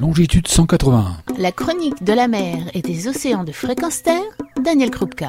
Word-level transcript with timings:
longitude 0.00 0.46
181. 0.46 1.16
La 1.38 1.50
chronique 1.50 2.04
de 2.04 2.12
la 2.12 2.28
mer 2.28 2.70
et 2.72 2.82
des 2.82 3.08
océans 3.08 3.42
de 3.42 3.50
fréquence 3.50 4.02
terre, 4.02 4.22
Daniel 4.62 4.90
Krupka. 4.90 5.28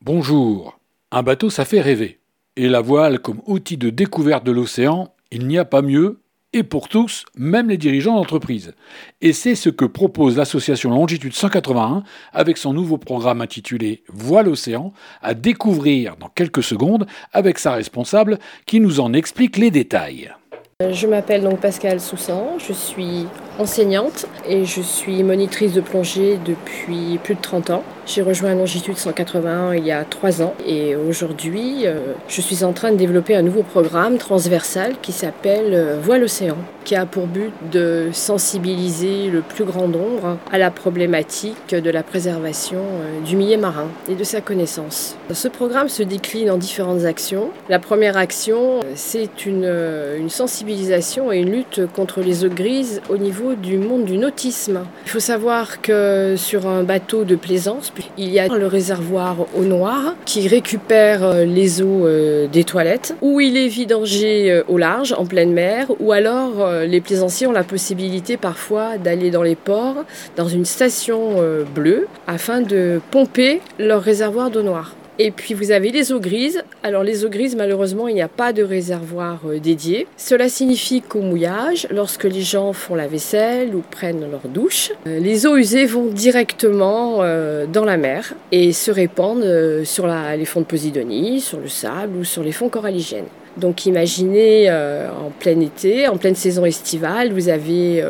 Bonjour. 0.00 0.78
Un 1.12 1.22
bateau, 1.22 1.50
ça 1.50 1.64
fait 1.64 1.80
rêver. 1.80 2.18
Et 2.56 2.68
la 2.68 2.80
voile 2.80 3.20
comme 3.20 3.42
outil 3.46 3.76
de 3.76 3.90
découverte 3.90 4.44
de 4.44 4.50
l'océan, 4.50 5.12
il 5.30 5.46
n'y 5.46 5.58
a 5.58 5.64
pas 5.64 5.82
mieux, 5.82 6.20
et 6.52 6.64
pour 6.64 6.88
tous, 6.88 7.24
même 7.36 7.68
les 7.68 7.76
dirigeants 7.76 8.16
d'entreprise. 8.16 8.74
Et 9.20 9.32
c'est 9.32 9.54
ce 9.54 9.68
que 9.68 9.84
propose 9.84 10.36
l'association 10.36 10.90
Longitude 10.90 11.34
181 11.34 12.02
avec 12.32 12.56
son 12.56 12.72
nouveau 12.72 12.98
programme 12.98 13.40
intitulé 13.40 14.02
Voile 14.08 14.48
océan 14.48 14.92
à 15.22 15.34
découvrir 15.34 16.16
dans 16.16 16.28
quelques 16.28 16.62
secondes 16.62 17.06
avec 17.32 17.58
sa 17.58 17.72
responsable 17.72 18.38
qui 18.64 18.80
nous 18.80 18.98
en 18.98 19.12
explique 19.12 19.58
les 19.58 19.70
détails. 19.70 20.32
Je 20.80 21.06
m'appelle 21.06 21.42
donc 21.42 21.60
Pascal 21.60 22.00
Soussan, 22.00 22.58
je 22.58 22.72
suis 22.72 23.26
enseignante 23.58 24.26
et 24.48 24.64
je 24.64 24.80
suis 24.80 25.22
monitrice 25.22 25.72
de 25.72 25.80
plongée 25.80 26.38
depuis 26.44 27.18
plus 27.22 27.34
de 27.34 27.40
30 27.40 27.70
ans. 27.70 27.84
J'ai 28.06 28.22
rejoint 28.22 28.54
Longitude 28.54 28.96
181 28.96 29.74
il 29.74 29.84
y 29.84 29.90
a 29.90 30.04
3 30.04 30.42
ans 30.42 30.54
et 30.64 30.94
aujourd'hui 30.94 31.86
euh, 31.86 32.12
je 32.28 32.40
suis 32.40 32.62
en 32.62 32.72
train 32.72 32.92
de 32.92 32.96
développer 32.96 33.34
un 33.34 33.42
nouveau 33.42 33.64
programme 33.64 34.18
transversal 34.18 34.94
qui 35.02 35.10
s'appelle 35.10 35.74
euh, 35.74 35.98
Voile 36.00 36.22
Océan, 36.22 36.56
qui 36.84 36.94
a 36.94 37.04
pour 37.04 37.26
but 37.26 37.52
de 37.72 38.10
sensibiliser 38.12 39.28
le 39.28 39.40
plus 39.40 39.64
grand 39.64 39.88
nombre 39.88 40.38
à 40.52 40.58
la 40.58 40.70
problématique 40.70 41.74
de 41.74 41.90
la 41.90 42.04
préservation 42.04 42.78
euh, 42.78 43.20
du 43.24 43.34
milieu 43.34 43.58
marin 43.58 43.88
et 44.08 44.14
de 44.14 44.22
sa 44.22 44.40
connaissance. 44.40 45.16
Ce 45.32 45.48
programme 45.48 45.88
se 45.88 46.04
décline 46.04 46.50
en 46.50 46.58
différentes 46.58 47.04
actions. 47.04 47.50
La 47.68 47.80
première 47.80 48.16
action, 48.16 48.80
c'est 48.94 49.46
une, 49.46 49.68
une 50.16 50.30
sensibilisation 50.30 51.32
et 51.32 51.38
une 51.38 51.50
lutte 51.50 51.80
contre 51.92 52.20
les 52.20 52.44
eaux 52.44 52.50
grises 52.50 53.00
au 53.08 53.16
niveau 53.16 53.45
du 53.54 53.78
monde 53.78 54.04
du 54.04 54.18
nautisme. 54.18 54.80
Il 55.04 55.10
faut 55.10 55.20
savoir 55.20 55.80
que 55.80 56.34
sur 56.36 56.66
un 56.66 56.82
bateau 56.82 57.24
de 57.24 57.36
plaisance, 57.36 57.92
il 58.18 58.30
y 58.30 58.38
a 58.38 58.48
le 58.48 58.66
réservoir 58.66 59.46
eau 59.56 59.62
noire 59.62 60.14
qui 60.24 60.48
récupère 60.48 61.22
euh, 61.22 61.44
les 61.44 61.82
eaux 61.82 62.06
euh, 62.06 62.46
des 62.48 62.64
toilettes, 62.64 63.14
où 63.20 63.40
il 63.40 63.56
est 63.56 63.68
vidangé 63.68 64.50
euh, 64.50 64.62
au 64.68 64.78
large, 64.78 65.14
en 65.16 65.26
pleine 65.26 65.52
mer, 65.52 65.86
ou 66.00 66.12
alors 66.12 66.70
les 66.86 67.00
plaisanciers 67.00 67.46
ont 67.46 67.52
la 67.52 67.64
possibilité 67.64 68.36
parfois 68.36 68.98
d'aller 68.98 69.30
dans 69.30 69.42
les 69.42 69.56
ports, 69.56 70.04
dans 70.36 70.48
une 70.48 70.64
station 70.64 71.36
bleue, 71.74 72.06
afin 72.26 72.60
de 72.60 73.00
pomper 73.10 73.60
leur 73.78 74.02
réservoir 74.02 74.50
d'eau 74.50 74.62
noire. 74.62 74.94
Et 75.18 75.30
puis 75.30 75.54
vous 75.54 75.70
avez 75.70 75.90
les 75.90 76.12
eaux 76.12 76.20
grises. 76.20 76.62
Alors 76.82 77.02
les 77.02 77.24
eaux 77.24 77.30
grises, 77.30 77.56
malheureusement, 77.56 78.06
il 78.08 78.14
n'y 78.14 78.22
a 78.22 78.28
pas 78.28 78.52
de 78.52 78.62
réservoir 78.62 79.40
euh, 79.46 79.58
dédié. 79.58 80.06
Cela 80.18 80.48
signifie 80.48 81.00
qu'au 81.00 81.22
mouillage, 81.22 81.88
lorsque 81.90 82.24
les 82.24 82.42
gens 82.42 82.74
font 82.74 82.94
la 82.94 83.06
vaisselle 83.06 83.74
ou 83.74 83.82
prennent 83.90 84.30
leur 84.30 84.46
douche, 84.46 84.92
euh, 85.06 85.18
les 85.18 85.46
eaux 85.46 85.56
usées 85.56 85.86
vont 85.86 86.06
directement 86.06 87.22
euh, 87.22 87.64
dans 87.66 87.86
la 87.86 87.96
mer 87.96 88.34
et 88.52 88.72
se 88.72 88.90
répandent 88.90 89.84
sur 89.84 90.06
les 90.06 90.44
fonds 90.44 90.60
de 90.60 90.66
Posidonie, 90.66 91.40
sur 91.40 91.60
le 91.60 91.68
sable 91.68 92.18
ou 92.18 92.24
sur 92.24 92.42
les 92.42 92.52
fonds 92.52 92.68
coralligènes. 92.68 93.26
Donc 93.56 93.86
imaginez 93.86 94.70
en 94.70 95.30
plein 95.30 95.58
été, 95.60 96.08
en 96.08 96.18
pleine 96.18 96.34
saison 96.34 96.64
estivale, 96.66 97.32
vous 97.32 97.48
avez 97.48 98.04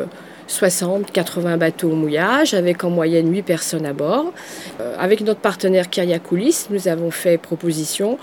60, 0.47 1.11
80 1.13 1.57
bateaux 1.57 1.91
au 1.91 1.95
mouillage, 1.95 2.55
avec 2.55 2.85
en 2.85 2.91
moyenne 2.91 3.33
8 3.33 3.43
personnes 3.43 3.87
à 3.87 3.93
bord. 3.93 4.33
Euh, 4.81 4.95
avec 4.99 5.21
notre 5.21 5.41
partenaire 5.41 5.91
Kyriakoulis, 5.91 6.67
nous 6.71 6.89
avons 6.89 7.11
fait 7.11 7.39
proposition 7.39 8.19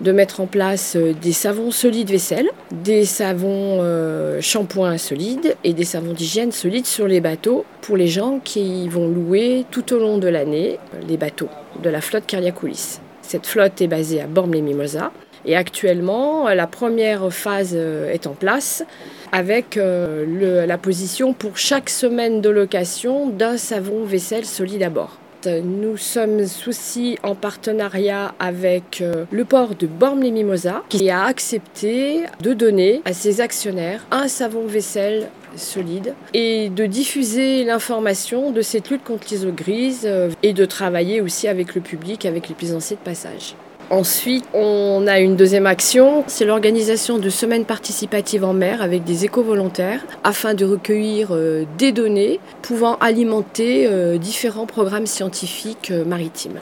de 0.00 0.12
mettre 0.12 0.40
en 0.40 0.46
place 0.46 0.96
euh, 0.96 1.12
des 1.12 1.32
savons 1.32 1.70
solides 1.70 2.10
vaisselle, 2.10 2.48
des 2.72 3.04
savons 3.04 3.78
euh, 3.80 4.40
shampoings 4.40 4.98
solides 4.98 5.56
et 5.64 5.72
des 5.72 5.84
savons 5.84 6.12
d'hygiène 6.12 6.52
solides 6.52 6.86
sur 6.86 7.06
les 7.06 7.20
bateaux 7.20 7.64
pour 7.80 7.96
les 7.96 8.08
gens 8.08 8.40
qui 8.42 8.88
vont 8.88 9.08
louer 9.08 9.64
tout 9.70 9.92
au 9.92 9.98
long 9.98 10.18
de 10.18 10.28
l'année 10.28 10.78
les 11.06 11.16
bateaux 11.16 11.48
de 11.82 11.90
la 11.90 12.00
flotte 12.00 12.26
Kyriakoulis. 12.26 13.00
Cette 13.22 13.46
flotte 13.46 13.80
est 13.82 13.88
basée 13.88 14.20
à 14.20 14.26
Bormes-les-Mimosas. 14.26 15.10
Et 15.44 15.56
actuellement, 15.56 16.48
la 16.48 16.66
première 16.66 17.32
phase 17.32 17.74
est 17.74 18.26
en 18.26 18.34
place 18.34 18.84
avec 19.32 19.76
euh, 19.76 20.66
la 20.66 20.78
position 20.78 21.32
pour 21.32 21.58
chaque 21.58 21.90
semaine 21.90 22.40
de 22.40 22.48
location 22.48 23.28
d'un 23.28 23.56
savon 23.56 24.04
vaisselle 24.04 24.44
solide 24.44 24.82
à 24.82 24.90
bord. 24.90 25.18
Nous 25.46 25.96
sommes 25.96 26.40
aussi 26.66 27.16
en 27.22 27.36
partenariat 27.36 28.34
avec 28.40 29.00
euh, 29.00 29.24
le 29.30 29.44
port 29.44 29.76
de 29.76 29.86
Bormes-les-Mimosas 29.86 30.82
qui 30.88 31.10
a 31.10 31.24
accepté 31.24 32.24
de 32.42 32.52
donner 32.52 33.02
à 33.04 33.12
ses 33.12 33.40
actionnaires 33.40 34.04
un 34.10 34.26
savon 34.26 34.66
vaisselle 34.66 35.30
solide 35.54 36.14
et 36.34 36.70
de 36.70 36.86
diffuser 36.86 37.62
l'information 37.62 38.50
de 38.50 38.62
cette 38.62 38.90
lutte 38.90 39.04
contre 39.04 39.28
les 39.30 39.46
eaux 39.46 39.52
grises 39.52 40.02
euh, 40.04 40.30
et 40.42 40.52
de 40.52 40.64
travailler 40.64 41.20
aussi 41.20 41.46
avec 41.46 41.76
le 41.76 41.80
public, 41.80 42.26
avec 42.26 42.48
les 42.48 42.54
plaisanciers 42.56 42.96
de 42.96 43.02
passage. 43.02 43.54
Ensuite, 43.90 44.44
on 44.52 45.06
a 45.06 45.18
une 45.18 45.34
deuxième 45.34 45.64
action, 45.64 46.22
c'est 46.26 46.44
l'organisation 46.44 47.16
de 47.16 47.30
semaines 47.30 47.64
participatives 47.64 48.44
en 48.44 48.52
mer 48.52 48.82
avec 48.82 49.02
des 49.04 49.24
éco-volontaires 49.24 50.04
afin 50.24 50.52
de 50.52 50.66
recueillir 50.66 51.28
euh, 51.30 51.64
des 51.78 51.92
données 51.92 52.38
pouvant 52.60 52.96
alimenter 52.96 53.86
euh, 53.86 54.18
différents 54.18 54.66
programmes 54.66 55.06
scientifiques 55.06 55.90
euh, 55.90 56.04
maritimes. 56.04 56.58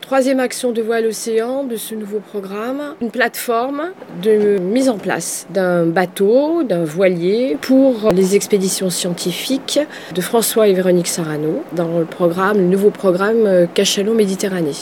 Troisième 0.00 0.40
action 0.40 0.72
de 0.72 0.82
Voile 0.82 1.06
Océan 1.06 1.62
de 1.62 1.76
ce 1.76 1.94
nouveau 1.94 2.18
programme, 2.18 2.96
une 3.00 3.12
plateforme 3.12 3.92
de 4.20 4.58
mise 4.58 4.88
en 4.88 4.98
place 4.98 5.46
d'un 5.50 5.86
bateau, 5.86 6.64
d'un 6.64 6.82
voilier 6.82 7.58
pour 7.60 8.10
les 8.12 8.34
expéditions 8.34 8.90
scientifiques 8.90 9.78
de 10.12 10.20
François 10.20 10.66
et 10.66 10.72
Véronique 10.72 11.06
Sarano 11.06 11.62
dans 11.76 12.00
le 12.00 12.06
programme, 12.06 12.56
le 12.56 12.64
nouveau 12.64 12.90
programme 12.90 13.68
Cachalot 13.72 14.14
Méditerranée. 14.14 14.74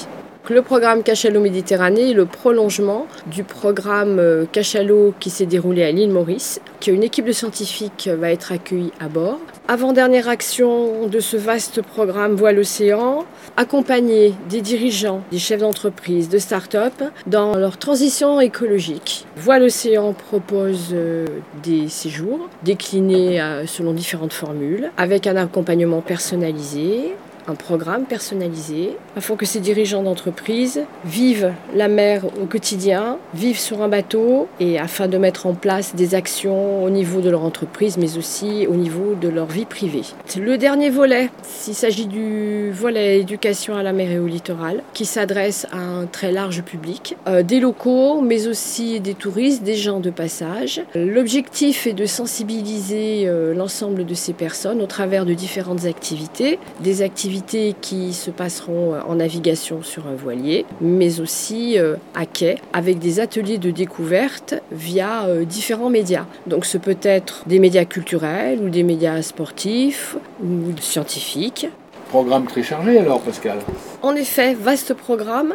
Le 0.50 0.62
programme 0.62 1.02
Cachalot 1.02 1.40
Méditerranée 1.40 2.10
est 2.10 2.14
le 2.14 2.24
prolongement 2.24 3.06
du 3.26 3.44
programme 3.44 4.18
euh, 4.18 4.46
Cachalot 4.50 5.12
qui 5.20 5.28
s'est 5.28 5.44
déroulé 5.44 5.84
à 5.84 5.90
l'île 5.92 6.10
Maurice, 6.10 6.60
une 6.88 7.02
équipe 7.02 7.26
de 7.26 7.32
scientifiques 7.32 8.08
va 8.18 8.30
être 8.30 8.52
accueillie 8.52 8.92
à 9.00 9.08
bord. 9.08 9.38
Avant-dernière 9.66 10.28
action 10.28 11.06
de 11.06 11.20
ce 11.20 11.36
vaste 11.36 11.82
programme 11.82 12.34
Voile 12.34 12.58
Océan, 12.58 13.24
accompagner 13.56 14.34
des 14.48 14.60
dirigeants, 14.60 15.22
des 15.30 15.38
chefs 15.38 15.60
d'entreprise, 15.60 16.28
de 16.28 16.38
start-up 16.38 16.94
dans 17.26 17.56
leur 17.56 17.76
transition 17.76 18.40
écologique. 18.40 19.26
Voile 19.36 19.64
Océan 19.64 20.14
propose 20.14 20.90
euh, 20.92 21.26
des 21.62 21.88
séjours 21.88 22.48
déclinés 22.62 23.40
euh, 23.40 23.66
selon 23.66 23.92
différentes 23.92 24.32
formules, 24.32 24.90
avec 24.96 25.26
un 25.26 25.36
accompagnement 25.36 26.00
personnalisé, 26.00 27.14
un 27.48 27.54
programme 27.54 28.04
personnalisé 28.04 28.96
afin 29.16 29.36
que 29.36 29.46
ces 29.46 29.60
dirigeants 29.60 30.02
d'entreprise 30.02 30.82
vivent 31.04 31.52
la 31.74 31.88
mer 31.88 32.24
au 32.40 32.46
quotidien, 32.46 33.18
vivent 33.34 33.58
sur 33.58 33.82
un 33.82 33.88
bateau 33.88 34.48
et 34.60 34.78
afin 34.78 35.08
de 35.08 35.18
mettre 35.18 35.46
en 35.46 35.54
place 35.54 35.94
des 35.94 36.14
actions 36.14 36.84
au 36.84 36.90
niveau 36.90 37.20
de 37.20 37.30
leur 37.30 37.42
entreprise 37.42 37.96
mais 37.96 38.18
aussi 38.18 38.66
au 38.66 38.74
niveau 38.74 39.14
de 39.14 39.28
leur 39.28 39.46
vie 39.46 39.64
privée. 39.64 40.02
Le 40.38 40.58
dernier 40.58 40.90
volet, 40.90 41.30
s'il 41.42 41.74
s'agit 41.74 42.06
du 42.06 42.70
volet 42.70 43.20
éducation 43.20 43.76
à 43.76 43.82
la 43.82 43.92
mer 43.92 44.10
et 44.10 44.18
au 44.18 44.26
littoral 44.26 44.82
qui 44.92 45.06
s'adresse 45.06 45.66
à 45.72 45.78
un 45.78 46.06
très 46.06 46.32
large 46.32 46.62
public, 46.62 47.16
euh, 47.26 47.42
des 47.42 47.60
locaux 47.60 48.20
mais 48.20 48.46
aussi 48.46 49.00
des 49.00 49.14
touristes, 49.14 49.62
des 49.62 49.76
gens 49.76 50.00
de 50.00 50.10
passage. 50.10 50.82
L'objectif 50.94 51.86
est 51.86 51.92
de 51.92 52.06
sensibiliser 52.06 53.24
euh, 53.26 53.54
l'ensemble 53.54 54.04
de 54.04 54.14
ces 54.14 54.32
personnes 54.32 54.82
au 54.82 54.86
travers 54.86 55.24
de 55.24 55.34
différentes 55.34 55.86
activités, 55.86 56.58
des 56.80 57.02
activités 57.02 57.37
qui 57.42 58.12
se 58.12 58.30
passeront 58.30 58.94
euh, 58.94 59.00
en 59.06 59.16
navigation 59.16 59.82
sur 59.82 60.06
un 60.06 60.14
voilier, 60.14 60.66
mais 60.80 61.20
aussi 61.20 61.78
euh, 61.78 61.96
à 62.14 62.26
quai, 62.26 62.56
avec 62.72 62.98
des 62.98 63.20
ateliers 63.20 63.58
de 63.58 63.70
découverte 63.70 64.54
via 64.72 65.24
euh, 65.26 65.44
différents 65.44 65.90
médias. 65.90 66.26
Donc 66.46 66.64
ce 66.64 66.78
peut 66.78 66.98
être 67.02 67.42
des 67.46 67.58
médias 67.58 67.84
culturels 67.84 68.60
ou 68.60 68.68
des 68.68 68.82
médias 68.82 69.22
sportifs 69.22 70.16
ou 70.42 70.76
scientifiques. 70.80 71.68
Programme 72.10 72.46
très 72.46 72.62
chargé 72.62 72.98
alors 72.98 73.20
Pascal. 73.20 73.58
En 74.00 74.14
effet, 74.14 74.54
vaste 74.54 74.94
programme 74.94 75.54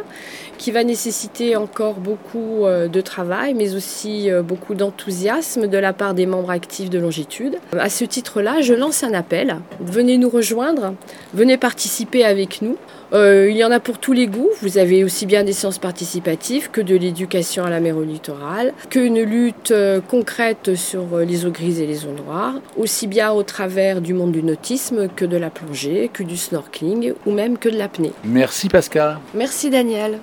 qui 0.58 0.70
va 0.70 0.84
nécessiter 0.84 1.56
encore 1.56 1.94
beaucoup 1.94 2.64
euh, 2.64 2.88
de 2.88 3.00
travail, 3.00 3.54
mais 3.54 3.74
aussi 3.74 4.30
euh, 4.30 4.42
beaucoup 4.42 4.74
d'enthousiasme 4.74 5.66
de 5.66 5.78
la 5.78 5.92
part 5.92 6.14
des 6.14 6.26
membres 6.26 6.50
actifs 6.50 6.90
de 6.90 6.98
Longitude. 6.98 7.56
À 7.78 7.88
ce 7.88 8.04
titre-là, 8.04 8.60
je 8.60 8.74
lance 8.74 9.02
un 9.02 9.14
appel. 9.14 9.56
Venez 9.80 10.18
nous 10.18 10.28
rejoindre, 10.28 10.94
venez 11.32 11.56
participer 11.56 12.24
avec 12.24 12.62
nous. 12.62 12.76
Euh, 13.12 13.48
il 13.50 13.56
y 13.56 13.64
en 13.64 13.70
a 13.70 13.80
pour 13.80 13.98
tous 13.98 14.12
les 14.12 14.26
goûts. 14.26 14.50
Vous 14.60 14.78
avez 14.78 15.04
aussi 15.04 15.24
bien 15.26 15.44
des 15.44 15.52
sciences 15.52 15.78
participatives 15.78 16.70
que 16.70 16.80
de 16.80 16.96
l'éducation 16.96 17.64
à 17.64 17.70
la 17.70 17.80
mer 17.80 17.96
au 17.96 18.02
littoral, 18.02 18.72
qu'une 18.90 19.22
lutte 19.22 19.72
concrète 20.08 20.74
sur 20.74 21.18
les 21.18 21.46
eaux 21.46 21.50
grises 21.50 21.80
et 21.80 21.86
les 21.86 22.06
eaux 22.06 22.14
noires, 22.26 22.54
aussi 22.76 23.06
bien 23.06 23.30
au 23.32 23.42
travers 23.42 24.00
du 24.00 24.14
monde 24.14 24.32
du 24.32 24.42
nautisme 24.42 25.08
que 25.14 25.24
de 25.24 25.36
la 25.36 25.50
plongée, 25.50 26.10
que 26.12 26.22
du 26.22 26.36
snorkeling 26.36 27.14
ou 27.24 27.32
même 27.32 27.56
que 27.56 27.68
de 27.68 27.76
l'apnée. 27.76 28.12
Merci 28.34 28.68
Pascal. 28.68 29.20
Merci 29.32 29.70
Daniel. 29.70 30.18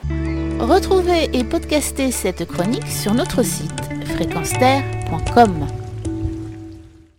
Retrouvez 0.59 1.29
et 1.31 1.45
podcastez 1.45 2.11
cette 2.11 2.45
chronique 2.45 2.87
sur 2.87 3.13
notre 3.13 3.41
site 3.41 3.71
fréquenceterre.com. 4.03 5.80